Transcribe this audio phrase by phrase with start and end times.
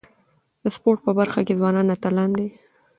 [0.61, 2.47] د سپورت په برخه کي ځوانان اتلان دي.